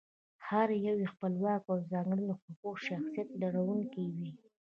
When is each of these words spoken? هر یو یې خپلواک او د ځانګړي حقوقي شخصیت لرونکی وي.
هر 0.47 0.67
یو 0.87 0.95
یې 1.01 1.07
خپلواک 1.13 1.61
او 1.71 1.77
د 1.81 1.83
ځانګړي 1.91 2.25
حقوقي 2.37 2.79
شخصیت 2.87 3.27
لرونکی 3.41 4.05
وي. 4.15 4.29